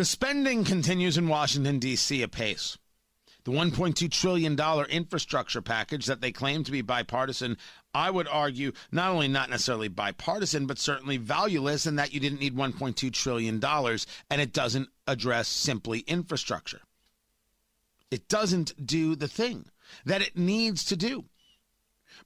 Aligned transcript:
The 0.00 0.06
spending 0.06 0.64
continues 0.64 1.18
in 1.18 1.28
Washington, 1.28 1.78
D.C. 1.78 2.22
apace. 2.22 2.78
The 3.44 3.50
$1.2 3.50 4.10
trillion 4.10 4.58
infrastructure 4.88 5.60
package 5.60 6.06
that 6.06 6.22
they 6.22 6.32
claim 6.32 6.64
to 6.64 6.72
be 6.72 6.80
bipartisan, 6.80 7.58
I 7.92 8.10
would 8.10 8.26
argue 8.26 8.72
not 8.90 9.10
only 9.10 9.28
not 9.28 9.50
necessarily 9.50 9.88
bipartisan, 9.88 10.64
but 10.64 10.78
certainly 10.78 11.18
valueless 11.18 11.84
in 11.84 11.96
that 11.96 12.14
you 12.14 12.18
didn't 12.18 12.40
need 12.40 12.56
$1.2 12.56 13.12
trillion 13.12 13.62
and 13.62 14.40
it 14.40 14.54
doesn't 14.54 14.88
address 15.06 15.48
simply 15.48 15.98
infrastructure. 16.06 16.80
It 18.10 18.26
doesn't 18.26 18.86
do 18.86 19.14
the 19.14 19.28
thing 19.28 19.66
that 20.06 20.22
it 20.22 20.34
needs 20.34 20.82
to 20.86 20.96
do. 20.96 21.26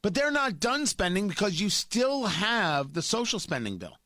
But 0.00 0.14
they're 0.14 0.30
not 0.30 0.60
done 0.60 0.86
spending 0.86 1.26
because 1.26 1.60
you 1.60 1.70
still 1.70 2.26
have 2.26 2.92
the 2.92 3.02
social 3.02 3.40
spending 3.40 3.78
bill. 3.78 3.98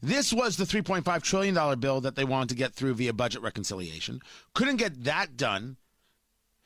This 0.00 0.32
was 0.32 0.56
the 0.56 0.64
$3.5 0.64 1.22
trillion 1.22 1.80
bill 1.80 2.00
that 2.00 2.14
they 2.16 2.24
wanted 2.24 2.50
to 2.50 2.54
get 2.54 2.74
through 2.74 2.94
via 2.94 3.12
budget 3.12 3.42
reconciliation. 3.42 4.20
Couldn't 4.54 4.76
get 4.76 5.04
that 5.04 5.36
done. 5.36 5.76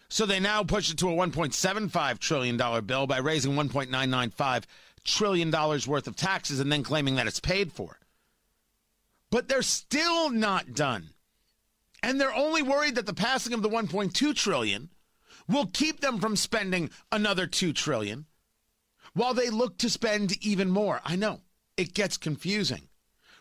So 0.08 0.26
they 0.26 0.40
now 0.40 0.62
push 0.62 0.90
it 0.90 0.98
to 0.98 1.08
a 1.08 1.12
$1.75 1.12 2.18
trillion 2.18 2.84
bill 2.84 3.06
by 3.06 3.18
raising 3.18 3.54
$1.995 3.54 4.64
trillion 5.04 5.50
worth 5.50 6.06
of 6.06 6.16
taxes 6.16 6.60
and 6.60 6.70
then 6.70 6.82
claiming 6.82 7.16
that 7.16 7.26
it's 7.26 7.40
paid 7.40 7.72
for. 7.72 7.98
But 9.30 9.48
they're 9.48 9.62
still 9.62 10.30
not 10.30 10.74
done. 10.74 11.10
And 12.02 12.20
they're 12.20 12.34
only 12.34 12.62
worried 12.62 12.94
that 12.96 13.06
the 13.06 13.14
passing 13.14 13.52
of 13.54 13.62
the 13.62 13.68
1.2 13.68 14.34
trillion 14.34 14.90
will 15.48 15.66
keep 15.66 16.00
them 16.00 16.20
from 16.20 16.36
spending 16.36 16.90
another 17.10 17.46
2 17.46 17.72
trillion 17.72 18.26
while 19.14 19.34
they 19.34 19.50
look 19.50 19.78
to 19.78 19.90
spend 19.90 20.36
even 20.44 20.70
more. 20.70 21.00
I 21.04 21.16
know 21.16 21.40
it 21.76 21.94
gets 21.94 22.16
confusing. 22.16 22.88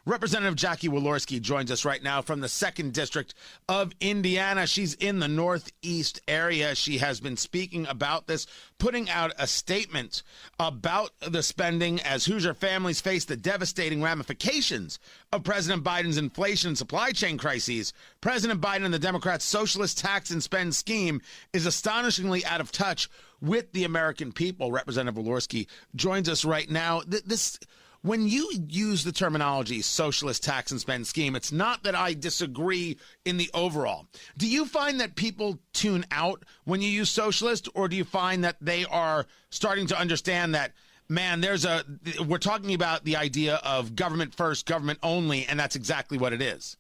Representative 0.06 0.58
Jackie 0.58 0.90
Walorski 0.90 1.40
joins 1.40 1.72
us 1.72 1.86
right 1.86 2.04
now 2.04 2.22
from 2.22 2.42
the 2.42 2.50
second 2.50 2.92
district 2.92 3.34
of 3.70 3.94
Indiana. 4.02 4.68
She's 4.68 4.96
in 4.96 5.20
the 5.20 5.30
Northeast 5.30 6.20
area. 6.28 6.76
She 6.76 6.98
has 6.98 7.22
been 7.22 7.38
speaking 7.38 7.88
about 7.88 8.28
this, 8.28 8.46
putting 8.80 9.10
out 9.10 9.32
a 9.40 9.48
statement 9.48 10.22
about 10.60 11.12
the 11.22 11.42
spending 11.42 12.02
as 12.02 12.26
Hoosier 12.26 12.54
families 12.54 13.00
face 13.00 13.24
the 13.24 13.38
devastating 13.38 14.02
ramifications 14.02 15.00
of 15.32 15.46
President 15.46 15.86
Biden's 15.86 16.18
inflation 16.18 16.68
and 16.68 16.78
supply 16.78 17.14
chain 17.14 17.38
crises. 17.38 17.94
President 18.20 18.60
Biden 18.60 18.84
and 18.84 18.94
the 18.94 19.00
Democrats' 19.00 19.46
socialist 19.46 20.00
tax 20.00 20.32
and 20.32 20.44
spend 20.44 20.76
scheme 20.76 21.22
is 21.54 21.66
astonishingly 21.66 22.46
out 22.46 22.60
of 22.60 22.74
touch 22.74 23.10
with 23.40 23.72
the 23.72 23.86
American 23.86 24.34
people. 24.34 24.70
Representative 24.70 25.24
Walorski 25.24 25.68
joins 25.96 26.28
us 26.28 26.44
right 26.44 26.70
now. 26.70 27.04
This 27.08 27.58
when 28.04 28.28
you 28.28 28.52
use 28.68 29.04
the 29.04 29.12
terminology 29.14 29.82
socialist 29.82 30.44
tax 30.44 30.72
and 30.72 30.80
spend 30.80 31.08
scheme, 31.08 31.36
it's 31.36 31.54
not 31.54 31.84
that 31.84 31.96
I 31.96 32.14
disagree 32.14 32.98
in 33.26 33.38
the 33.38 33.50
overall. 33.54 34.08
Do 34.38 34.48
you 34.48 34.66
find 34.66 35.00
that 35.00 35.16
people 35.16 35.58
tune 35.72 36.06
out 36.12 36.44
when 36.66 36.82
you 36.82 36.90
use 36.90 37.10
socialist, 37.10 37.70
or 37.74 37.88
do 37.88 37.96
you 37.96 38.04
find 38.04 38.44
that 38.44 38.58
they 38.60 38.86
are 38.86 39.26
starting 39.50 39.88
to 39.88 40.00
understand 40.00 40.54
that? 40.54 40.74
Man, 41.10 41.42
there's 41.42 41.66
a, 41.66 41.84
we're 42.28 42.38
talking 42.38 42.74
about 42.74 43.04
the 43.04 43.18
idea 43.18 43.56
of 43.64 43.96
government 43.96 44.34
first, 44.36 44.66
government 44.66 45.00
only, 45.02 45.46
and 45.46 45.60
that's 45.60 45.76
exactly 45.76 46.18
what 46.18 46.34
it 46.34 46.42
is. 46.42 46.78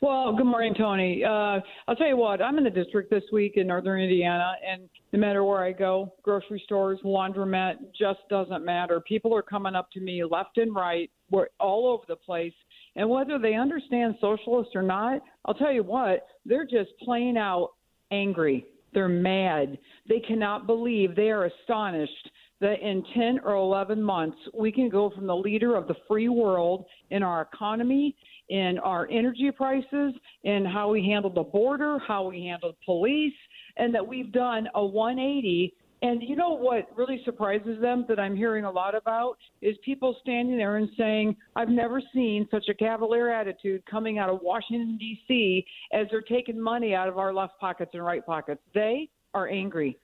Well, 0.00 0.32
good 0.36 0.46
morning, 0.46 0.74
Tony. 0.74 1.24
Uh, 1.24 1.58
I'll 1.88 1.96
tell 1.96 2.06
you 2.06 2.16
what, 2.16 2.40
I'm 2.40 2.56
in 2.56 2.62
the 2.62 2.70
district 2.70 3.10
this 3.10 3.24
week 3.32 3.54
in 3.56 3.66
northern 3.66 4.00
Indiana, 4.00 4.52
and 4.64 4.88
no 5.12 5.18
matter 5.18 5.42
where 5.42 5.64
I 5.64 5.72
go, 5.72 6.14
grocery 6.22 6.62
stores, 6.64 7.00
laundromat, 7.04 7.78
just 7.98 8.20
doesn't 8.30 8.64
matter. 8.64 9.00
People 9.00 9.34
are 9.34 9.42
coming 9.42 9.74
up 9.74 9.90
to 9.94 10.00
me 10.00 10.22
left 10.22 10.56
and 10.56 10.72
right, 10.72 11.10
we're 11.32 11.48
all 11.58 11.88
over 11.88 12.04
the 12.06 12.14
place. 12.14 12.52
And 12.94 13.10
whether 13.10 13.40
they 13.40 13.54
understand 13.54 14.14
socialists 14.20 14.76
or 14.76 14.82
not, 14.82 15.20
I'll 15.46 15.54
tell 15.54 15.72
you 15.72 15.82
what, 15.82 16.28
they're 16.46 16.64
just 16.64 16.90
plain 17.02 17.36
out 17.36 17.70
angry. 18.12 18.66
They're 18.94 19.08
mad. 19.08 19.78
They 20.08 20.20
cannot 20.20 20.68
believe, 20.68 21.16
they 21.16 21.30
are 21.30 21.46
astonished 21.46 22.30
that 22.60 22.80
in 22.80 23.04
10 23.14 23.40
or 23.44 23.54
11 23.54 24.00
months, 24.00 24.38
we 24.54 24.70
can 24.70 24.88
go 24.88 25.10
from 25.10 25.26
the 25.26 25.36
leader 25.36 25.76
of 25.76 25.88
the 25.88 25.94
free 26.06 26.28
world 26.28 26.84
in 27.10 27.22
our 27.22 27.42
economy 27.52 28.16
in 28.48 28.78
our 28.78 29.08
energy 29.10 29.50
prices, 29.50 30.14
in 30.44 30.64
how 30.64 30.90
we 30.90 31.04
handled 31.04 31.34
the 31.34 31.42
border, 31.42 31.98
how 32.06 32.28
we 32.28 32.44
handled 32.46 32.76
police, 32.84 33.34
and 33.76 33.94
that 33.94 34.06
we've 34.06 34.32
done 34.32 34.68
a 34.74 34.84
180. 34.84 35.74
And 36.00 36.22
you 36.22 36.36
know 36.36 36.50
what 36.50 36.86
really 36.96 37.20
surprises 37.24 37.80
them 37.80 38.04
that 38.08 38.20
I'm 38.20 38.36
hearing 38.36 38.64
a 38.64 38.70
lot 38.70 38.94
about 38.94 39.36
is 39.60 39.76
people 39.84 40.16
standing 40.22 40.56
there 40.56 40.76
and 40.76 40.88
saying, 40.96 41.36
I've 41.56 41.68
never 41.68 42.00
seen 42.14 42.46
such 42.50 42.68
a 42.68 42.74
cavalier 42.74 43.30
attitude 43.30 43.82
coming 43.90 44.18
out 44.18 44.30
of 44.30 44.40
Washington, 44.42 44.96
D.C., 44.96 45.66
as 45.92 46.06
they're 46.10 46.22
taking 46.22 46.60
money 46.60 46.94
out 46.94 47.08
of 47.08 47.18
our 47.18 47.34
left 47.34 47.58
pockets 47.58 47.90
and 47.94 48.04
right 48.04 48.24
pockets. 48.24 48.60
They 48.74 49.08
are 49.34 49.48
angry. 49.48 49.98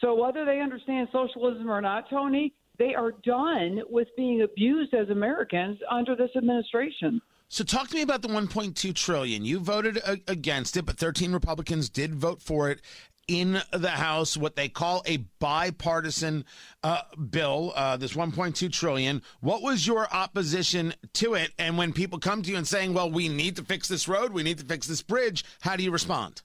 So 0.00 0.14
whether 0.14 0.44
they 0.44 0.60
understand 0.60 1.08
socialism 1.12 1.70
or 1.70 1.80
not, 1.80 2.10
Tony, 2.10 2.52
they 2.78 2.94
are 2.94 3.12
done 3.24 3.80
with 3.90 4.08
being 4.16 4.42
abused 4.42 4.94
as 4.94 5.08
Americans 5.08 5.78
under 5.90 6.14
this 6.14 6.30
administration. 6.36 7.20
So 7.48 7.64
talk 7.64 7.88
to 7.88 7.94
me 7.94 8.02
about 8.02 8.20
the 8.20 8.28
1.2 8.28 8.94
trillion. 8.94 9.44
You 9.44 9.58
voted 9.58 9.98
against 10.26 10.76
it, 10.76 10.84
but 10.84 10.98
13 10.98 11.32
Republicans 11.32 11.88
did 11.88 12.14
vote 12.14 12.42
for 12.42 12.70
it 12.70 12.82
in 13.26 13.62
the 13.72 13.90
House. 13.90 14.36
What 14.36 14.54
they 14.54 14.68
call 14.68 15.02
a 15.06 15.18
bipartisan 15.38 16.44
uh, 16.82 17.02
bill. 17.30 17.72
Uh, 17.74 17.96
this 17.96 18.12
1.2 18.12 18.70
trillion. 18.70 19.22
What 19.40 19.62
was 19.62 19.86
your 19.86 20.12
opposition 20.12 20.94
to 21.14 21.34
it? 21.34 21.52
And 21.58 21.78
when 21.78 21.92
people 21.94 22.18
come 22.18 22.42
to 22.42 22.50
you 22.50 22.56
and 22.56 22.68
saying, 22.68 22.92
"Well, 22.92 23.10
we 23.10 23.28
need 23.28 23.56
to 23.56 23.64
fix 23.64 23.88
this 23.88 24.08
road, 24.08 24.32
we 24.32 24.42
need 24.42 24.58
to 24.58 24.66
fix 24.66 24.86
this 24.86 25.02
bridge," 25.02 25.44
how 25.60 25.76
do 25.76 25.82
you 25.82 25.90
respond? 25.90 26.42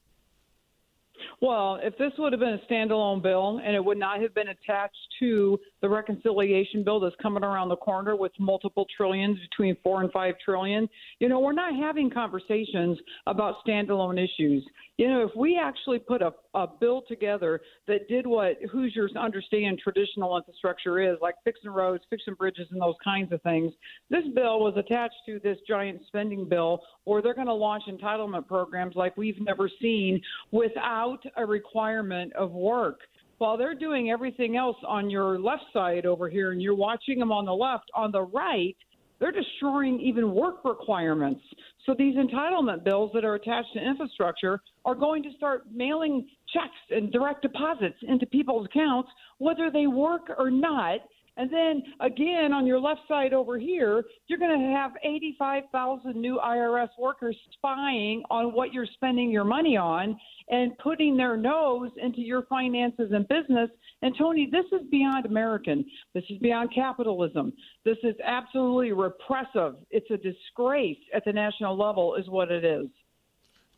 Well, 1.42 1.80
if 1.82 1.98
this 1.98 2.12
would 2.18 2.34
have 2.34 2.40
been 2.40 2.60
a 2.62 2.72
standalone 2.72 3.22
bill 3.22 3.60
and 3.64 3.76
it 3.76 3.84
would 3.84 3.98
not 3.98 4.22
have 4.22 4.34
been 4.34 4.50
attached 4.50 4.96
to 5.20 5.60
the 5.82 5.90
reconciliation 5.90 6.84
bill 6.84 7.00
that's 7.00 7.16
coming 7.22 7.44
around 7.44 7.70
the 7.70 7.76
corner 7.76 8.16
with 8.16 8.32
multiple 8.40 8.86
trillions 8.96 9.38
between 9.50 9.76
four 9.84 10.02
and 10.02 10.12
five 10.12 10.36
trillion, 10.44 10.88
you 11.20 11.30
know, 11.30 11.40
we're 11.40 11.54
not 11.54 11.76
having 11.76 12.10
conversations 12.10 12.98
about 13.28 13.56
standalone 13.66 14.24
issues. 14.24 14.64
You 14.98 15.08
know, 15.08 15.24
if 15.24 15.32
we 15.36 15.60
actually 15.60 15.98
put 15.98 16.22
a, 16.22 16.32
a 16.54 16.68
bill 16.68 17.02
together 17.08 17.62
that 17.88 18.08
did 18.08 18.28
what 18.28 18.58
Hoosiers 18.72 19.16
understand 19.16 19.80
traditional 19.84 20.38
infrastructure 20.38 21.00
is, 21.00 21.18
like 21.20 21.34
fixing 21.44 21.72
roads, 21.72 22.04
fixing 22.12 22.36
bridges, 22.36 22.68
and 22.70 22.80
those 22.80 22.96
kinds 23.04 23.32
of 23.32 23.42
things, 23.42 23.74
this 24.12 24.24
bill 24.36 24.60
was 24.60 24.76
attached 24.78 25.16
to 25.26 25.40
this 25.40 25.58
giant 25.68 26.02
spending 26.08 26.48
bill, 26.48 26.82
or 27.06 27.24
they're 27.24 27.34
going 27.34 27.48
to 27.48 27.54
launch 27.54 27.84
entitlement 27.90 28.48
programs 28.48 28.96
like 28.96 29.18
we've 29.18 29.42
never 29.42 29.68
seen 29.82 30.22
without 30.52 31.20
a 31.38 31.46
requirement 31.46 32.32
of 32.34 32.52
work 32.52 33.00
while 33.40 33.58
they're 33.58 33.76
doing 33.76 34.10
everything 34.10 34.56
else 34.56 34.78
on 34.88 35.10
your 35.10 35.40
left 35.40 35.64
side 35.74 36.06
over 36.06 36.30
here 36.30 36.52
and 36.52 36.62
you're 36.62 36.76
watching 36.76 37.20
them 37.20 37.32
on 37.32 37.46
the 37.46 37.54
left, 37.54 37.92
on 37.94 38.12
the 38.12 38.22
right, 38.22 38.78
they're 39.20 39.32
destroying 39.32 40.00
even 40.00 40.34
work 40.34 40.64
requirements. 40.64 41.42
So 41.86 41.94
these 41.98 42.16
entitlement 42.16 42.84
bills 42.84 43.12
that 43.14 43.26
are 43.26 43.36
attached 43.36 43.74
to 43.74 43.80
infrastructure 43.80 44.62
are 44.86 44.96
going 44.96 45.22
to 45.24 45.34
start 45.36 45.66
mailing 45.74 46.28
checks 46.54 46.72
and 46.90 47.12
direct 47.12 47.42
deposits 47.42 47.98
into 48.08 48.26
people's 48.26 48.66
accounts, 48.68 49.10
whether 49.38 49.70
they 49.70 49.88
work 49.88 50.30
or 50.38 50.50
not. 50.50 51.00
And 51.36 51.52
then 51.52 51.82
again, 52.00 52.54
on 52.54 52.68
your 52.68 52.80
left 52.80 53.02
side 53.08 53.34
over 53.34 53.58
here, 53.58 54.04
you're 54.28 54.40
going 54.40 54.60
to 54.60 54.76
have 54.78 54.92
85,000 55.04 56.16
new 56.16 56.40
IRS 56.44 56.90
workers 57.00 57.36
spying 57.54 58.22
on 58.30 58.54
what 58.54 58.72
you're 58.72 58.88
spending 58.94 59.32
your 59.32 59.44
money 59.44 59.76
on 59.76 60.16
and 60.50 60.78
putting 60.78 61.18
their 61.18 61.36
nose 61.36 61.90
into 62.02 62.22
your 62.22 62.44
finances 62.44 63.12
and 63.14 63.28
business. 63.28 63.70
And 64.04 64.14
Tony, 64.18 64.48
this 64.52 64.66
is 64.72 64.86
beyond 64.92 65.26
American. 65.26 65.86
This 66.14 66.24
is 66.30 66.38
beyond 66.38 66.70
capitalism. 66.74 67.54
This 67.84 67.98
is 68.04 68.16
absolutely 68.24 68.92
repressive. 68.92 69.76
It's 69.90 70.10
a 70.12 70.18
disgrace 70.18 71.00
at 71.16 71.26
the 71.26 71.34
national 71.34 71.78
level, 71.78 72.16
is 72.16 72.30
what 72.30 72.52
it 72.52 72.64
is. 72.64 72.88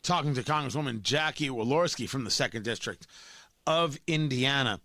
Talking 0.02 0.34
to 0.34 0.42
Congresswoman 0.42 1.02
Jackie 1.02 1.48
Walorski 1.48 2.08
from 2.08 2.24
the 2.24 2.30
second 2.30 2.64
district 2.64 3.06
of 3.66 3.98
Indiana. 4.06 4.80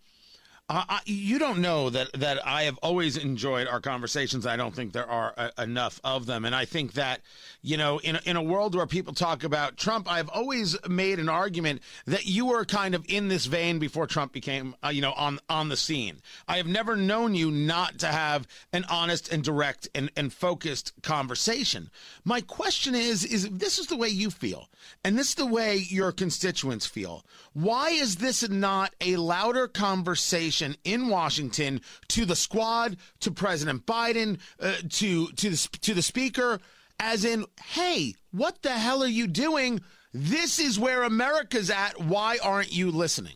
You 1.06 1.40
don't 1.40 1.60
know 1.60 1.90
that 1.90 2.14
that 2.14 2.46
I 2.46 2.64
have 2.64 2.78
always 2.84 3.18
enjoyed 3.18 3.68
our 3.68 3.82
conversations. 3.82 4.46
I 4.46 4.58
don't 4.58 4.76
think 4.76 4.94
there 4.94 5.10
are 5.10 5.34
a, 5.38 5.52
uh, 5.58 5.64
enough 5.64 6.00
of 6.04 6.26
them, 6.26 6.46
and 6.46 6.56
I 6.56 6.66
think 6.66 6.94
that 6.94 7.22
you 7.62 7.78
know, 7.78 8.00
in 8.00 8.18
in 8.26 8.36
a 8.36 8.44
world 8.44 8.76
where 8.76 8.86
people 8.86 9.14
talk 9.14 9.44
about 9.44 9.78
Trump, 9.78 10.12
I've 10.12 10.30
always 10.30 10.78
made 10.88 11.20
an 11.20 11.30
argument 11.30 11.82
that 12.06 12.26
you 12.26 12.48
were 12.48 12.66
kind 12.66 12.96
of 12.96 13.06
in 13.08 13.28
this 13.28 13.46
vein 13.46 13.80
before 13.80 14.08
Trump 14.08 14.34
became, 14.34 14.76
uh, 14.84 14.90
you 14.90 15.02
know, 15.02 15.14
on 15.14 15.40
on 15.50 15.70
the 15.70 15.78
scene. 15.78 16.22
I 16.48 16.58
have 16.58 16.68
never 16.68 16.96
known 16.96 17.36
you 17.36 17.52
not 17.52 18.00
to 18.00 18.08
have 18.08 18.48
an 18.72 18.86
honest 18.90 19.32
and 19.32 19.44
direct 19.44 19.90
and, 19.96 20.12
and 20.16 20.32
focused 20.32 20.94
conversation. 21.02 21.90
My 22.24 22.42
question 22.42 22.96
is, 22.96 23.26
is 23.26 23.50
this 23.50 23.80
is 23.80 23.88
the 23.88 23.98
way 23.98 24.10
you 24.10 24.30
feel, 24.30 24.70
and 25.04 25.18
this 25.18 25.30
is 25.30 25.36
the 25.36 25.46
way 25.46 25.78
your 25.78 26.12
constituents 26.12 26.86
feel, 26.86 27.26
why 27.54 27.90
is 27.90 28.18
this 28.18 28.48
not 28.48 28.94
a 29.02 29.18
louder 29.18 29.68
conversation 29.68 30.61
in 30.84 31.10
Washington 31.10 31.82
to 32.10 32.26
the 32.26 32.36
squad, 32.36 32.98
to 33.20 33.32
President 33.32 33.86
Biden, 33.86 34.40
uh, 34.60 34.74
to 34.90 35.28
to 35.28 35.50
the 35.50 35.70
to 35.82 35.94
the 35.94 36.02
speaker? 36.02 36.60
as 37.02 37.26
in, 37.26 37.46
hey, 37.64 38.14
what 38.32 38.62
the 38.62 38.70
hell 38.70 39.04
are 39.04 39.08
you 39.08 39.28
doing? 39.28 39.82
This 40.14 40.60
is 40.60 40.80
where 40.80 41.04
America's 41.04 41.70
at. 41.70 42.00
Why 42.00 42.38
aren't 42.44 42.72
you 42.72 42.92
listening? 42.92 43.34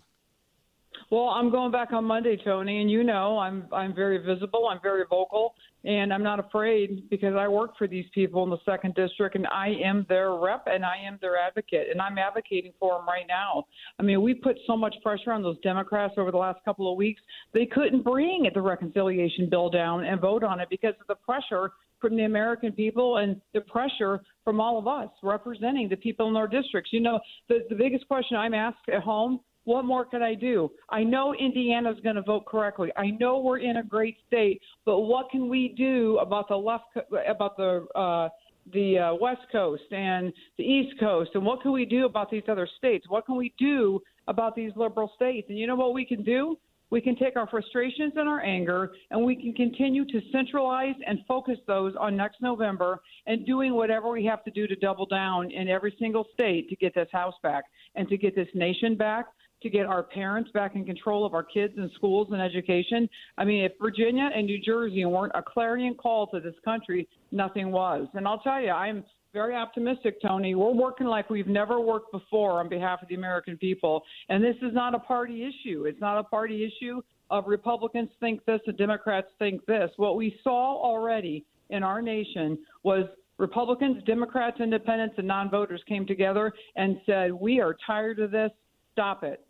Well, 1.10 1.30
I'm 1.30 1.50
going 1.50 1.72
back 1.72 1.92
on 1.92 2.06
Monday, 2.06 2.38
Tony, 2.38 2.82
and 2.82 2.90
you 2.90 3.04
know 3.04 3.38
I'm 3.38 3.68
I'm 3.72 3.94
very 3.94 4.18
visible, 4.18 4.68
I'm 4.68 4.80
very 4.82 5.04
vocal, 5.10 5.54
and 5.86 6.14
I'm 6.14 6.24
not 6.24 6.40
afraid 6.40 7.10
because 7.10 7.36
I 7.36 7.48
work 7.48 7.78
for 7.78 7.88
these 7.88 8.06
people 8.14 8.44
in 8.44 8.50
the 8.50 8.58
second 8.66 8.96
district, 8.96 9.36
and 9.36 9.48
I 9.48 9.70
am 9.84 10.06
their 10.10 10.34
rep 10.36 10.68
and 10.68 10.84
I 10.84 10.96
am 11.06 11.18
their 11.22 11.38
advocate, 11.38 11.88
and 11.92 12.02
I'm 12.02 12.18
advocating 12.18 12.74
for 12.80 12.98
them 12.98 13.08
right 13.08 13.26
now. 13.28 13.66
I 14.00 14.04
mean, 14.04 14.22
we 14.22 14.34
put 14.34 14.58
so 14.68 14.76
much 14.76 14.96
pressure 15.04 15.32
on 15.32 15.44
those 15.44 15.60
Democrats 15.60 16.16
over 16.18 16.32
the 16.32 16.38
last 16.38 16.60
couple 16.66 16.92
of 16.92 16.98
weeks; 16.98 17.22
they 17.54 17.66
couldn't 17.66 18.04
bring 18.04 18.50
the 18.54 18.62
reconciliation 18.62 19.50
bill 19.50 19.70
down 19.70 20.06
and 20.06 20.20
vote 20.20 20.44
on 20.44 20.60
it 20.60 20.70
because 20.70 20.94
of 21.00 21.08
the 21.08 21.16
pressure 21.16 21.72
from 22.00 22.16
the 22.16 22.24
American 22.24 22.72
people 22.72 23.18
and 23.18 23.42
the 23.54 23.62
pressure 23.62 24.22
from 24.44 24.60
all 24.60 24.78
of 24.78 24.88
us 24.88 25.10
representing 25.24 25.90
the 25.90 25.96
people 25.96 26.28
in 26.28 26.36
our 26.36 26.48
districts. 26.48 26.92
You 26.94 27.02
know, 27.02 27.20
the, 27.50 27.66
the 27.70 27.76
biggest 27.76 28.08
question 28.08 28.38
I'm 28.38 28.54
asked 28.54 28.90
at 28.94 29.02
home 29.02 29.40
what 29.66 29.84
more 29.84 30.06
can 30.06 30.22
I 30.22 30.36
do? 30.36 30.72
I 30.90 31.04
know 31.04 31.36
Indiana's 31.36 32.00
going 32.04 32.16
to 32.16 32.22
vote 32.22 32.46
correctly. 32.46 32.92
I 32.96 33.12
know 33.20 33.40
we're 33.40 33.60
in 33.60 33.78
a 33.78 33.84
great 33.84 34.16
state, 34.28 34.62
but 34.86 35.02
what 35.02 35.30
can 35.32 35.50
we 35.50 35.74
do 35.78 36.18
about 36.20 36.48
the 36.48 36.56
left, 36.56 36.86
about 37.28 37.58
the 37.58 37.86
uh, 37.96 38.30
the 38.74 38.98
uh, 38.98 39.14
West 39.22 39.42
Coast 39.52 39.84
and 39.92 40.34
the 40.58 40.64
East 40.64 41.00
Coast, 41.00 41.32
and 41.36 41.46
what 41.46 41.62
can 41.62 41.72
we 41.72 41.86
do 41.86 42.06
about 42.06 42.32
these 42.32 42.42
other 42.48 42.68
states? 42.78 43.06
What 43.08 43.26
can 43.28 43.36
we 43.36 43.54
do 43.60 44.02
about 44.28 44.56
these 44.56 44.72
liberal 44.76 45.12
states? 45.16 45.48
And 45.50 45.60
you 45.60 45.68
know 45.68 45.76
what 45.76 45.94
we 45.94 46.04
can 46.04 46.24
do? 46.24 46.58
We 46.92 47.02
can 47.02 47.16
take 47.16 47.36
our 47.36 47.48
frustrations 47.48 48.14
and 48.16 48.30
our 48.30 48.42
anger, 48.42 48.94
and 49.12 49.24
we 49.24 49.36
can 49.36 49.54
continue 49.54 50.06
to 50.06 50.22
centralize 50.32 50.96
and 51.06 51.20
focus 51.28 51.58
those 51.68 51.94
on 52.00 52.16
next 52.16 52.42
November 52.42 53.02
and 53.26 53.46
doing 53.46 53.74
whatever 53.74 54.10
we 54.10 54.26
have 54.26 54.44
to 54.46 54.52
do 54.52 54.68
to 54.68 54.76
double 54.76 55.06
down 55.06 55.52
in 55.52 55.68
every 55.68 55.96
single 56.00 56.26
state 56.34 56.70
to 56.70 56.76
get 56.76 56.94
this 56.96 57.10
House 57.12 57.36
back 57.44 57.66
and 57.96 58.08
to 58.10 58.18
get 58.18 58.36
this 58.36 58.48
nation 58.54 58.96
back 58.96 59.26
to 59.66 59.70
get 59.72 59.88
our 59.88 60.04
parents 60.04 60.52
back 60.52 60.76
in 60.76 60.86
control 60.86 61.26
of 61.26 61.34
our 61.34 61.42
kids 61.42 61.74
and 61.76 61.90
schools 61.96 62.28
and 62.32 62.40
education. 62.40 63.10
I 63.40 63.46
mean, 63.46 63.66
if 63.66 63.72
Virginia 63.82 64.30
and 64.34 64.46
New 64.46 64.62
Jersey 64.62 65.04
weren't 65.06 65.32
a 65.34 65.42
clarion 65.42 65.96
call 65.96 66.28
to 66.28 66.40
this 66.40 66.54
country, 66.64 67.08
nothing 67.32 67.72
was. 67.72 68.08
And 68.14 68.28
I'll 68.28 68.38
tell 68.40 68.62
you, 68.62 68.70
I'm 68.70 69.04
very 69.34 69.56
optimistic, 69.56 70.22
Tony. 70.22 70.54
We're 70.54 70.72
working 70.72 71.08
like 71.08 71.32
we've 71.32 71.48
never 71.48 71.80
worked 71.80 72.12
before 72.12 72.60
on 72.60 72.70
behalf 72.70 73.02
of 73.02 73.08
the 73.08 73.16
American 73.16 73.58
people. 73.58 74.04
And 74.30 74.44
this 74.44 74.56
is 74.62 74.72
not 74.72 74.94
a 74.94 75.00
party 75.00 75.44
issue. 75.44 75.86
It's 75.86 76.00
not 76.00 76.20
a 76.20 76.24
party 76.24 76.64
issue 76.64 77.02
of 77.32 77.46
Republicans 77.48 78.10
think 78.20 78.46
this 78.46 78.62
and 78.68 78.78
Democrats 78.78 79.28
think 79.40 79.66
this. 79.66 79.90
What 79.98 80.16
we 80.16 80.40
saw 80.44 80.80
already 80.80 81.44
in 81.72 81.82
our 81.82 82.04
nation 82.04 82.60
was 82.84 83.06
Republicans, 83.40 84.04
Democrats, 84.06 84.58
independents, 84.60 85.16
and 85.18 85.28
non 85.28 85.50
voters 85.50 85.82
came 85.88 86.06
together 86.06 86.54
and 86.76 86.98
said, 87.08 87.34
We 87.34 87.60
are 87.60 87.76
tired 87.88 88.20
of 88.20 88.30
this. 88.30 88.52
Stop 88.94 89.24
it. 89.24 89.44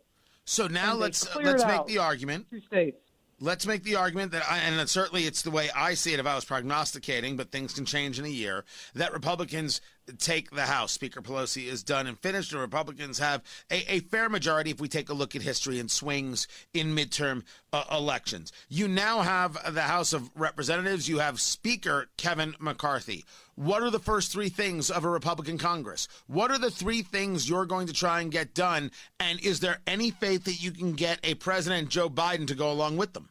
So 0.46 0.68
now 0.68 0.94
let's 0.94 1.34
let's 1.36 1.64
make 1.64 1.86
the 1.86 1.98
argument. 1.98 2.46
Two 2.50 2.60
states. 2.60 2.98
Let's 3.38 3.66
make 3.66 3.82
the 3.82 3.96
argument 3.96 4.32
that, 4.32 4.50
I, 4.50 4.58
and 4.60 4.88
certainly 4.88 5.24
it's 5.24 5.42
the 5.42 5.50
way 5.50 5.68
I 5.76 5.92
see 5.92 6.14
it. 6.14 6.20
If 6.20 6.26
I 6.26 6.34
was 6.34 6.46
prognosticating, 6.46 7.36
but 7.36 7.50
things 7.50 7.74
can 7.74 7.84
change 7.84 8.18
in 8.18 8.24
a 8.24 8.28
year, 8.28 8.64
that 8.94 9.12
Republicans 9.12 9.82
take 10.18 10.50
the 10.50 10.62
House. 10.62 10.92
Speaker 10.92 11.20
Pelosi 11.20 11.66
is 11.66 11.82
done 11.82 12.06
and 12.06 12.18
finished. 12.18 12.52
The 12.52 12.58
Republicans 12.58 13.18
have 13.18 13.42
a, 13.70 13.94
a 13.94 14.00
fair 14.00 14.28
majority 14.28 14.70
if 14.70 14.80
we 14.80 14.88
take 14.88 15.08
a 15.08 15.14
look 15.14 15.34
at 15.34 15.42
history 15.42 15.78
and 15.78 15.90
swings 15.90 16.46
in 16.72 16.94
midterm 16.94 17.44
uh, 17.72 17.84
elections. 17.90 18.52
You 18.68 18.88
now 18.88 19.22
have 19.22 19.74
the 19.74 19.82
House 19.82 20.12
of 20.12 20.30
Representatives. 20.34 21.08
You 21.08 21.18
have 21.18 21.40
Speaker 21.40 22.08
Kevin 22.16 22.54
McCarthy. 22.58 23.24
What 23.54 23.82
are 23.82 23.90
the 23.90 23.98
first 23.98 24.32
three 24.32 24.50
things 24.50 24.90
of 24.90 25.04
a 25.04 25.10
Republican 25.10 25.56
Congress? 25.58 26.08
What 26.26 26.50
are 26.50 26.58
the 26.58 26.70
three 26.70 27.02
things 27.02 27.48
you're 27.48 27.66
going 27.66 27.86
to 27.86 27.92
try 27.92 28.20
and 28.20 28.30
get 28.30 28.54
done? 28.54 28.90
And 29.18 29.40
is 29.40 29.60
there 29.60 29.80
any 29.86 30.10
faith 30.10 30.44
that 30.44 30.62
you 30.62 30.70
can 30.70 30.92
get 30.92 31.20
a 31.24 31.34
President 31.34 31.88
Joe 31.88 32.10
Biden 32.10 32.46
to 32.48 32.54
go 32.54 32.70
along 32.70 32.98
with 32.98 33.14
them? 33.14 33.30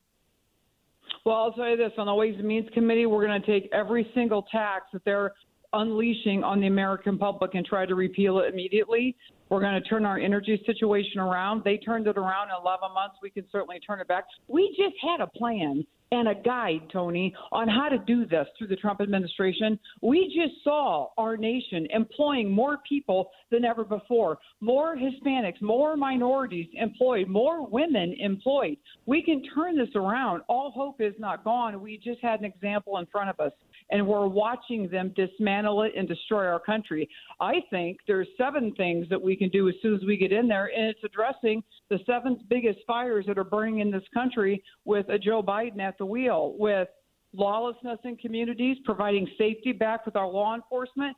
Well, 1.26 1.36
I'll 1.36 1.54
tell 1.54 1.70
you 1.70 1.78
this 1.78 1.92
on 1.98 2.06
the 2.06 2.14
Ways 2.14 2.36
and 2.38 2.48
Means 2.48 2.70
Committee, 2.74 3.08
we're 3.08 3.26
going 3.26 3.42
to 3.42 3.48
take 3.48 3.68
every 3.74 4.10
single 4.14 4.44
tax 4.52 4.86
that 4.94 5.04
they're 5.06 5.34
unleashing 5.76 6.44
on 6.44 6.60
the 6.60 6.68
American 6.68 7.18
public 7.18 7.56
and 7.56 7.66
try 7.66 7.86
to 7.86 7.96
repeal 7.96 8.40
it 8.40 8.54
immediately. 8.54 9.16
We're 9.50 9.62
going 9.62 9.82
to 9.82 9.88
turn 9.88 10.06
our 10.06 10.18
energy 10.18 10.62
situation 10.66 11.20
around. 11.20 11.64
They 11.64 11.78
turned 11.78 12.08
it 12.08 12.18
around 12.18 12.50
in 12.50 12.56
11 12.62 12.94
months. 12.94 13.18
We 13.22 13.30
can 13.30 13.46
certainly 13.52 13.80
turn 13.80 14.00
it 14.00 14.08
back. 14.08 14.26
We 14.48 14.76
just 14.78 14.96
had 15.02 15.22
a 15.22 15.28
plan 15.28 15.86
and 16.12 16.28
a 16.28 16.36
guide, 16.36 16.82
Tony, 16.92 17.34
on 17.52 17.68
how 17.68 17.90
to 17.90 17.98
do 18.00 18.26
this 18.26 18.48
through 18.58 18.68
the 18.68 18.76
Trump 18.76 19.02
administration. 19.02 19.80
We 20.02 20.26
just 20.28 20.64
saw 20.64 21.10
our 21.18 21.38
nation 21.38 21.88
employing 21.92 22.52
more 22.52 22.80
people 22.88 23.32
than 23.52 23.66
ever 23.66 23.84
before, 23.84 24.38
more 24.62 24.96
Hispanics, 24.96 25.62
more 25.62 25.98
minorities 25.98 26.68
employed, 26.74 27.28
more 27.28 27.68
women 27.68 28.16
employed. 28.20 28.78
We 29.06 29.22
can 29.22 29.44
turn 29.54 29.78
this 29.78 29.96
around. 29.96 30.44
All 30.48 30.72
hope 30.72 31.02
is 31.02 31.14
not 31.20 31.44
gone. 31.44 31.82
We 31.82 31.98
just 31.98 32.22
had 32.22 32.40
an 32.40 32.46
example 32.46 32.98
in 32.98 33.06
front 33.08 33.30
of 33.30 33.40
us 33.40 33.52
and 33.90 34.06
we're 34.06 34.28
watching 34.28 34.90
them 34.90 35.14
dismantle 35.16 35.84
it 35.84 35.94
and 35.96 36.08
destroy 36.08 36.48
our 36.48 36.60
country. 36.60 37.08
I 37.40 37.56
think 37.70 38.00
there's 38.08 38.28
seven 38.38 38.74
things 38.76 39.08
that 39.10 39.22
we 39.22 39.36
can 39.36 39.50
do 39.50 39.70
as 39.70 39.76
soon 39.82 39.96
as 39.96 40.02
we 40.06 40.18
get 40.18 40.32
in 40.32 40.48
there, 40.48 40.72
and 40.76 40.88
it's 40.88 41.04
addressing 41.04 41.64
the 41.90 42.00
seven 42.06 42.40
biggest 42.50 42.80
fires 42.88 43.26
that 43.28 43.38
are 43.38 43.44
burning 43.44 43.80
in 43.80 43.92
this 43.92 44.04
country 44.14 44.64
with 44.86 45.08
a 45.10 45.20
Joe 45.20 45.44
Biden 45.44 45.80
at 45.80 45.95
the 45.98 46.06
wheel, 46.06 46.56
with 46.58 46.88
lawlessness 47.34 48.00
in 48.04 48.16
communities, 48.18 48.78
providing 48.86 49.28
safety 49.38 49.72
back 49.72 50.06
with 50.06 50.16
our 50.16 50.28
law 50.28 50.56
enforcement, 50.56 51.16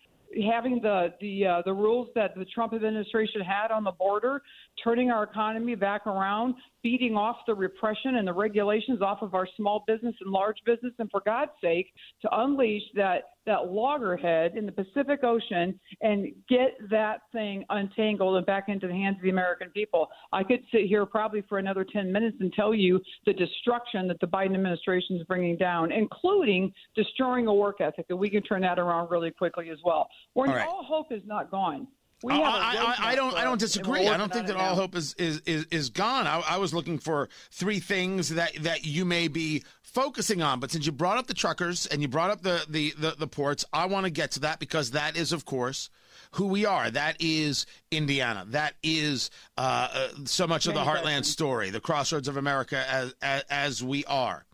having 0.51 0.81
the 0.81 1.13
the 1.21 1.45
uh, 1.45 1.61
the 1.65 1.73
rules 1.73 2.09
that 2.15 2.35
the 2.35 2.45
Trump 2.45 2.73
administration 2.73 3.41
had 3.41 3.71
on 3.71 3.83
the 3.83 3.91
border, 3.91 4.41
turning 4.83 5.11
our 5.11 5.23
economy 5.23 5.75
back 5.75 6.05
around, 6.05 6.55
beating 6.83 7.15
off 7.15 7.37
the 7.47 7.53
repression 7.53 8.15
and 8.15 8.27
the 8.27 8.33
regulations 8.33 9.01
off 9.01 9.21
of 9.21 9.33
our 9.33 9.47
small 9.55 9.83
business 9.87 10.15
and 10.21 10.31
large 10.31 10.57
business, 10.65 10.93
and 10.99 11.09
for 11.11 11.21
God's 11.25 11.51
sake, 11.61 11.87
to 12.21 12.29
unleash 12.39 12.83
that 12.95 13.23
that 13.47 13.71
loggerhead 13.71 14.55
in 14.55 14.65
the 14.65 14.71
Pacific 14.71 15.23
Ocean 15.23 15.79
and 16.01 16.27
get 16.47 16.77
that 16.91 17.21
thing 17.31 17.65
untangled 17.69 18.37
and 18.37 18.45
back 18.45 18.65
into 18.67 18.87
the 18.87 18.93
hands 18.93 19.15
of 19.15 19.23
the 19.23 19.29
American 19.29 19.69
people. 19.71 20.07
I 20.31 20.43
could 20.43 20.59
sit 20.71 20.81
here 20.81 21.05
probably 21.05 21.43
for 21.49 21.57
another 21.57 21.85
10 21.91 22.11
minutes 22.11 22.37
and 22.39 22.53
tell 22.53 22.75
you 22.75 23.01
the 23.25 23.33
destruction 23.33 24.07
that 24.09 24.19
the 24.19 24.27
Biden 24.27 24.53
administration 24.53 25.15
is 25.17 25.23
bringing 25.23 25.57
down, 25.57 25.91
including 25.91 26.71
destroying 26.95 27.47
a 27.47 27.53
work 27.53 27.81
ethic, 27.81 28.05
and 28.09 28.19
we 28.19 28.29
can 28.29 28.43
turn 28.43 28.61
that 28.61 28.77
around 28.77 29.09
really 29.09 29.31
quickly 29.31 29.69
as 29.69 29.79
well. 29.83 30.07
Where 30.33 30.49
all, 30.49 30.55
right. 30.55 30.67
all 30.67 30.83
hope 30.83 31.11
is 31.11 31.23
not 31.25 31.49
gone. 31.49 31.87
Uh, 32.23 32.29
I, 32.29 32.95
I, 32.99 33.11
I, 33.11 33.15
don't. 33.15 33.35
I 33.35 33.43
don't 33.43 33.59
disagree. 33.59 34.07
I 34.07 34.17
don't 34.17 34.33
think 34.33 34.47
that 34.47 34.55
all 34.55 34.73
hope 34.73 34.95
is 34.95 35.13
is 35.19 35.39
is, 35.45 35.67
is 35.69 35.89
gone. 35.91 36.25
I, 36.25 36.39
I, 36.49 36.57
was 36.57 36.73
looking 36.73 36.97
for 36.97 37.29
three 37.51 37.79
things 37.79 38.29
that 38.29 38.55
that 38.63 38.85
you 38.85 39.05
may 39.05 39.27
be 39.27 39.63
focusing 39.87 40.41
on. 40.41 40.59
But 40.59 40.71
since 40.71 40.85
you 40.85 40.91
brought 40.91 41.17
up 41.17 41.27
the 41.27 41.33
truckers 41.33 41.85
and 41.85 42.01
you 42.01 42.07
brought 42.07 42.29
up 42.29 42.41
the 42.41 42.65
the 42.69 42.93
the, 42.97 43.15
the 43.17 43.27
ports, 43.27 43.65
I 43.73 43.85
want 43.85 44.05
to 44.05 44.09
get 44.09 44.31
to 44.31 44.41
that 44.41 44.59
because 44.59 44.91
that 44.91 45.17
is, 45.17 45.31
of 45.31 45.45
course, 45.45 45.89
who 46.31 46.47
we 46.47 46.65
are. 46.65 46.91
That 46.91 47.15
is 47.19 47.65
Indiana. 47.91 48.45
That 48.49 48.75
is 48.83 49.31
uh, 49.57 49.87
uh, 49.91 50.09
so 50.25 50.45
much 50.47 50.67
of 50.67 50.73
the 50.73 50.81
heartland 50.81 51.25
story, 51.25 51.69
the 51.69 51.79
crossroads 51.79 52.27
of 52.27 52.37
America, 52.37 52.83
as, 52.89 53.15
as 53.21 53.43
as 53.49 53.83
we 53.83 54.05
are. 54.05 54.45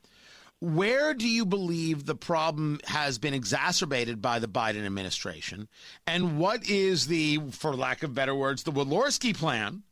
Where 0.59 1.13
do 1.13 1.27
you 1.27 1.45
believe 1.45 2.05
the 2.05 2.15
problem 2.15 2.79
has 2.85 3.17
been 3.17 3.33
exacerbated 3.33 4.21
by 4.21 4.39
the 4.39 4.47
Biden 4.47 4.85
administration? 4.85 5.67
And 6.07 6.37
what 6.39 6.69
is 6.69 7.07
the, 7.07 7.41
for 7.51 7.75
lack 7.75 8.01
of 8.01 8.15
better 8.15 8.33
words, 8.33 8.63
the 8.63 8.71
Walorski 8.71 9.35
plan 9.35 9.83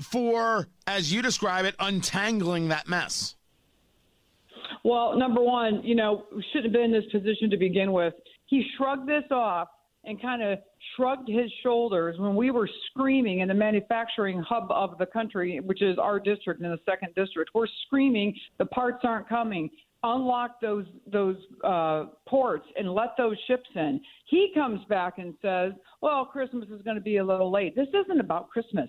for, 0.00 0.68
as 0.86 1.12
you 1.12 1.20
describe 1.20 1.66
it, 1.66 1.74
untangling 1.78 2.68
that 2.68 2.88
mess? 2.88 3.35
Well, 4.84 5.16
number 5.16 5.42
one, 5.42 5.82
you 5.82 5.94
know, 5.94 6.24
shouldn't 6.52 6.66
have 6.66 6.72
been 6.72 6.82
in 6.82 6.92
this 6.92 7.10
position 7.12 7.50
to 7.50 7.56
begin 7.56 7.92
with. 7.92 8.14
He 8.46 8.64
shrugged 8.76 9.08
this 9.08 9.24
off 9.30 9.68
and 10.04 10.20
kind 10.22 10.42
of 10.42 10.58
shrugged 10.94 11.28
his 11.28 11.50
shoulders 11.62 12.16
when 12.18 12.36
we 12.36 12.50
were 12.50 12.68
screaming 12.90 13.40
in 13.40 13.48
the 13.48 13.54
manufacturing 13.54 14.40
hub 14.40 14.70
of 14.70 14.96
the 14.98 15.06
country, 15.06 15.60
which 15.60 15.82
is 15.82 15.98
our 15.98 16.20
district 16.20 16.62
in 16.62 16.70
the 16.70 16.78
second 16.88 17.14
district. 17.16 17.50
We're 17.54 17.66
screaming, 17.86 18.34
the 18.58 18.66
parts 18.66 19.00
aren't 19.02 19.28
coming 19.28 19.70
unlock 20.02 20.60
those 20.60 20.86
those 21.10 21.36
uh, 21.64 22.04
ports 22.26 22.66
and 22.76 22.92
let 22.92 23.16
those 23.16 23.36
ships 23.46 23.68
in. 23.74 24.00
He 24.26 24.50
comes 24.54 24.80
back 24.88 25.18
and 25.18 25.34
says, 25.42 25.72
"Well, 26.00 26.24
Christmas 26.24 26.68
is 26.68 26.82
going 26.82 26.96
to 26.96 27.02
be 27.02 27.18
a 27.18 27.24
little 27.24 27.50
late." 27.50 27.74
This 27.74 27.88
isn't 27.88 28.20
about 28.20 28.48
Christmas. 28.48 28.88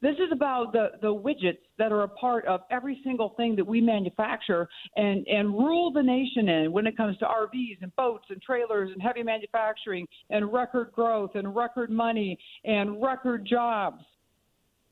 This 0.00 0.14
is 0.14 0.30
about 0.30 0.72
the, 0.72 0.92
the 1.02 1.12
widgets 1.12 1.58
that 1.78 1.90
are 1.90 2.02
a 2.02 2.08
part 2.08 2.46
of 2.46 2.60
every 2.70 3.00
single 3.02 3.30
thing 3.30 3.56
that 3.56 3.66
we 3.66 3.80
manufacture 3.80 4.68
and, 4.96 5.26
and 5.26 5.48
rule 5.48 5.90
the 5.90 6.02
nation 6.02 6.48
in 6.48 6.72
when 6.72 6.86
it 6.86 6.96
comes 6.96 7.18
to 7.18 7.24
RVs 7.24 7.82
and 7.82 7.94
boats 7.96 8.26
and 8.30 8.40
trailers 8.40 8.90
and 8.92 9.02
heavy 9.02 9.22
manufacturing 9.22 10.06
and 10.30 10.52
record 10.52 10.92
growth 10.92 11.32
and 11.34 11.54
record 11.56 11.90
money 11.90 12.38
and 12.64 13.02
record 13.02 13.46
jobs 13.46 14.04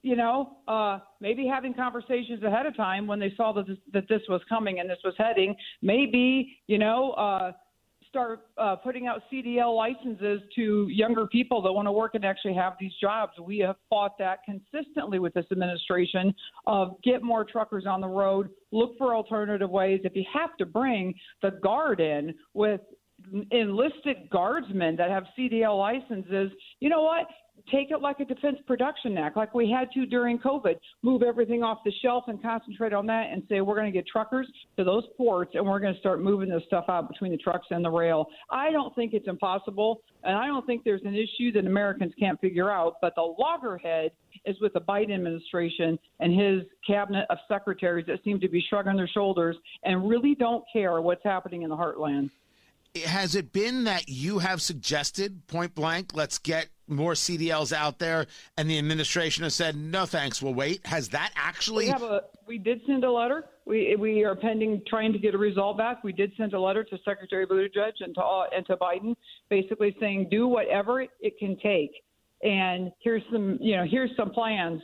you 0.02 0.14
know, 0.14 0.58
uh, 0.68 1.00
maybe 1.20 1.48
having 1.48 1.74
conversations 1.74 2.40
ahead 2.44 2.64
of 2.64 2.76
time 2.76 3.08
when 3.08 3.18
they 3.18 3.32
saw 3.36 3.52
that 3.52 3.66
this, 3.66 3.76
that 3.92 4.08
this 4.08 4.20
was 4.28 4.40
coming 4.48 4.78
and 4.78 4.88
this 4.88 4.98
was 5.04 5.14
heading. 5.18 5.52
Maybe, 5.82 6.58
you 6.68 6.78
know, 6.78 7.10
uh, 7.12 7.50
start 8.16 8.46
uh, 8.56 8.74
putting 8.76 9.06
out 9.06 9.20
CDL 9.30 9.76
licenses 9.76 10.40
to 10.54 10.88
younger 10.88 11.26
people 11.26 11.60
that 11.60 11.70
want 11.70 11.86
to 11.86 11.92
work 11.92 12.14
and 12.14 12.24
actually 12.24 12.54
have 12.54 12.72
these 12.80 12.92
jobs. 12.98 13.32
We 13.38 13.58
have 13.58 13.76
fought 13.90 14.16
that 14.18 14.38
consistently 14.42 15.18
with 15.18 15.34
this 15.34 15.44
administration 15.52 16.34
of 16.66 16.96
get 17.04 17.22
more 17.22 17.44
truckers 17.44 17.84
on 17.86 18.00
the 18.00 18.08
road, 18.08 18.48
look 18.72 18.96
for 18.96 19.14
alternative 19.14 19.68
ways. 19.68 20.00
If 20.04 20.16
you 20.16 20.24
have 20.32 20.56
to 20.56 20.64
bring 20.64 21.12
the 21.42 21.50
guard 21.62 22.00
in 22.00 22.34
with 22.54 22.80
enlisted 23.50 24.30
guardsmen 24.30 24.96
that 24.96 25.10
have 25.10 25.24
CDL 25.38 25.78
licenses, 25.78 26.50
you 26.80 26.88
know 26.88 27.02
what? 27.02 27.26
Take 27.70 27.90
it 27.90 28.00
like 28.00 28.20
a 28.20 28.24
Defense 28.24 28.58
Production 28.66 29.16
Act, 29.18 29.36
like 29.36 29.54
we 29.54 29.70
had 29.70 29.90
to 29.92 30.06
during 30.06 30.38
COVID, 30.38 30.76
move 31.02 31.22
everything 31.22 31.62
off 31.62 31.78
the 31.84 31.92
shelf 32.02 32.24
and 32.28 32.40
concentrate 32.42 32.92
on 32.92 33.06
that 33.06 33.30
and 33.32 33.42
say 33.48 33.60
we're 33.60 33.74
going 33.74 33.92
to 33.92 33.96
get 33.96 34.06
truckers 34.06 34.46
to 34.76 34.84
those 34.84 35.04
ports 35.16 35.52
and 35.54 35.66
we're 35.66 35.78
going 35.78 35.94
to 35.94 36.00
start 36.00 36.22
moving 36.22 36.48
this 36.48 36.62
stuff 36.66 36.84
out 36.88 37.08
between 37.08 37.32
the 37.32 37.38
trucks 37.38 37.66
and 37.70 37.84
the 37.84 37.90
rail. 37.90 38.26
I 38.50 38.70
don't 38.70 38.94
think 38.94 39.14
it's 39.14 39.28
impossible, 39.28 40.02
and 40.24 40.36
I 40.36 40.46
don't 40.46 40.66
think 40.66 40.84
there's 40.84 41.02
an 41.04 41.14
issue 41.14 41.52
that 41.52 41.66
Americans 41.66 42.12
can't 42.18 42.40
figure 42.40 42.70
out, 42.70 42.94
but 43.00 43.14
the 43.14 43.34
loggerhead 43.38 44.12
is 44.44 44.56
with 44.60 44.72
the 44.72 44.80
Biden 44.80 45.14
administration 45.14 45.98
and 46.20 46.32
his 46.32 46.62
cabinet 46.86 47.26
of 47.30 47.38
secretaries 47.48 48.06
that 48.06 48.22
seem 48.24 48.40
to 48.40 48.48
be 48.48 48.64
shrugging 48.68 48.96
their 48.96 49.08
shoulders 49.08 49.56
and 49.84 50.08
really 50.08 50.34
don't 50.34 50.64
care 50.72 51.00
what's 51.00 51.24
happening 51.24 51.62
in 51.62 51.70
the 51.70 51.76
heartland 51.76 52.30
has 53.04 53.34
it 53.34 53.52
been 53.52 53.84
that 53.84 54.08
you 54.08 54.38
have 54.38 54.62
suggested 54.62 55.46
point 55.48 55.74
blank, 55.74 56.14
let's 56.14 56.38
get 56.38 56.68
more 56.88 57.12
CDLs 57.12 57.72
out 57.72 57.98
there, 57.98 58.26
and 58.56 58.68
the 58.68 58.78
administration 58.78 59.44
has 59.44 59.54
said 59.54 59.76
no, 59.76 60.06
thanks, 60.06 60.40
we'll 60.40 60.54
wait? 60.54 60.86
Has 60.86 61.08
that 61.10 61.32
actually? 61.36 61.86
We 61.86 61.90
have 61.90 62.02
a. 62.02 62.22
We 62.46 62.58
did 62.58 62.80
send 62.86 63.04
a 63.04 63.10
letter. 63.10 63.44
We 63.64 63.96
we 63.96 64.24
are 64.24 64.36
pending 64.36 64.82
trying 64.86 65.12
to 65.12 65.18
get 65.18 65.34
a 65.34 65.38
result 65.38 65.78
back. 65.78 66.04
We 66.04 66.12
did 66.12 66.32
send 66.36 66.54
a 66.54 66.60
letter 66.60 66.84
to 66.84 66.98
Secretary 67.04 67.46
Buttigieg 67.46 67.92
and 68.00 68.14
to 68.14 68.44
and 68.54 68.66
to 68.66 68.76
Biden, 68.76 69.16
basically 69.48 69.96
saying 70.00 70.28
do 70.30 70.46
whatever 70.46 71.00
it 71.00 71.38
can 71.38 71.56
take, 71.62 71.90
and 72.42 72.92
here's 73.02 73.22
some 73.32 73.58
you 73.60 73.76
know 73.76 73.84
here's 73.88 74.10
some 74.16 74.30
plans, 74.30 74.80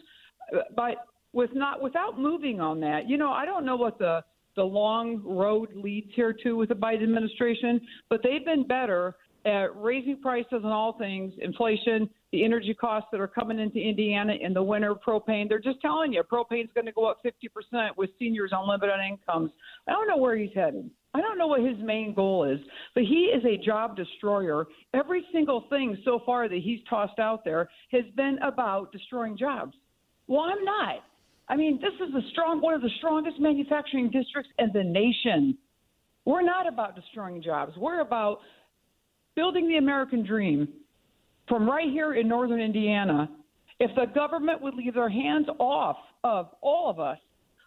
but 0.75 1.06
with 1.32 1.50
not 1.54 1.80
without 1.80 2.18
moving 2.18 2.61
on 2.61 2.80
that. 2.80 3.09
You 3.09 3.18
know 3.18 3.30
I 3.30 3.47
don't 3.47 3.64
know 3.64 3.76
what 3.76 3.99
the 3.99 4.25
the 4.56 4.62
long 4.62 5.23
road 5.25 5.71
leads 5.75 6.11
here 6.14 6.35
to 6.42 6.56
with 6.56 6.68
the 6.68 6.75
Biden 6.75 7.04
administration, 7.04 7.80
but 8.11 8.21
they've 8.23 8.44
been 8.44 8.66
better 8.66 9.16
at 9.44 9.76
raising 9.76 10.20
prices 10.20 10.61
on 10.64 10.66
all 10.66 10.96
things, 10.99 11.32
inflation, 11.40 12.08
the 12.30 12.44
energy 12.44 12.75
costs 12.75 13.08
that 13.12 13.20
are 13.20 13.28
coming 13.28 13.58
into 13.58 13.78
Indiana 13.78 14.34
in 14.40 14.54
the 14.54 14.62
winter, 14.62 14.94
propane. 14.94 15.49
They're 15.49 15.58
just 15.58 15.80
telling 15.80 16.12
you 16.12 16.22
propane's 16.22 16.70
going 16.75 16.87
to 16.87 16.92
go 16.92 17.06
up 17.06 17.18
50% 17.25 17.90
with 17.96 18.11
seniors 18.18 18.52
on 18.52 18.68
limited 18.68 18.99
incomes. 19.06 19.50
I 19.88 19.92
don't 19.92 20.08
know 20.08 20.16
where 20.16 20.37
he's 20.37 20.54
headed. 20.54 20.90
I 21.14 21.20
don't 21.20 21.37
know 21.37 21.46
what 21.46 21.61
his 21.61 21.76
main 21.82 22.14
goal 22.14 22.44
is, 22.44 22.58
but 22.94 23.02
he 23.02 23.30
is 23.34 23.44
a 23.44 23.62
job 23.62 23.96
destroyer. 23.96 24.66
Every 24.94 25.25
single 25.32 25.64
thing 25.68 25.99
so 26.04 26.20
far 26.25 26.49
that 26.49 26.58
he's 26.58 26.80
tossed 26.88 27.18
out 27.18 27.44
there 27.44 27.68
has 27.90 28.04
been 28.16 28.38
about 28.42 28.92
destroying 28.92 29.37
jobs. 29.37 29.75
Well, 30.26 30.42
I'm 30.42 30.64
not. 30.64 31.04
I 31.49 31.56
mean, 31.56 31.80
this 31.82 31.92
is 32.06 32.14
the 32.14 32.22
strong 32.30 32.62
one 32.62 32.72
of 32.72 32.80
the 32.80 32.90
strongest 32.96 33.38
manufacturing 33.38 34.11
districts 34.11 34.50
in 34.58 34.70
the 34.72 34.84
nation. 34.84 35.58
We're 36.25 36.42
not 36.42 36.66
about 36.66 36.94
destroying 36.94 37.42
jobs. 37.42 37.76
We're 37.76 38.00
about 38.00 38.38
building 39.35 39.69
the 39.69 39.77
American 39.77 40.25
dream 40.25 40.69
from 41.49 41.69
right 41.69 41.89
here 41.91 42.15
in 42.15 42.29
northern 42.29 42.61
Indiana. 42.61 43.29
If 43.81 43.91
the 43.97 44.07
government 44.15 44.62
would 44.62 44.75
leave 44.75 44.95
their 44.95 45.09
hands 45.09 45.47
off 45.59 45.97
of 46.23 46.51
all 46.61 46.89
of 46.89 47.01
us 47.01 47.19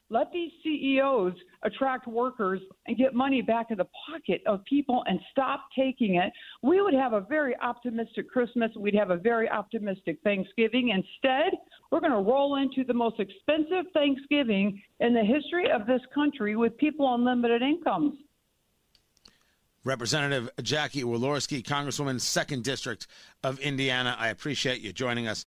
let 0.10 0.32
these 0.32 0.52
CEOs 0.64 1.34
attract 1.64 2.08
workers 2.08 2.62
and 2.86 2.96
get 2.96 3.16
money 3.16 3.42
back 3.42 3.72
in 3.72 3.78
the 3.78 3.88
pocket 4.08 4.42
of 4.46 4.64
people 4.66 5.04
and 5.08 5.20
stop 5.32 5.66
taking 5.76 6.16
it. 6.16 6.32
We 6.62 6.80
would 6.80 6.94
have 6.94 7.14
a 7.14 7.22
very 7.22 7.56
optimistic 7.60 8.30
Christmas. 8.30 8.72
We'd 8.78 8.94
have 8.94 9.10
a 9.10 9.18
very 9.18 9.50
optimistic 9.50 10.20
Thanksgiving. 10.24 10.90
Instead, 10.90 11.54
we're 11.92 12.02
going 12.02 12.12
to 12.12 12.18
roll 12.20 12.58
into 12.58 12.84
the 12.84 12.94
most 12.94 13.20
expensive 13.20 13.92
Thanksgiving 13.94 14.80
in 15.00 15.14
the 15.14 15.24
history 15.24 15.72
of 15.72 15.88
this 15.88 16.02
country 16.14 16.56
with 16.56 16.78
people 16.78 17.08
on 17.08 17.26
limited 17.26 17.64
incomes. 17.64 18.16
Representative 19.86 20.50
Jackie 20.64 21.04
Walorski, 21.04 21.64
Congresswoman, 21.64 22.16
2nd 22.16 22.64
District 22.64 23.06
of 23.44 23.60
Indiana. 23.60 24.16
I 24.20 24.30
appreciate 24.30 24.82
you 24.82 24.92
joining 24.92 25.28
us. 25.28 25.44